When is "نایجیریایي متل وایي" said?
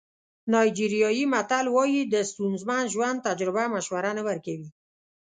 0.51-2.01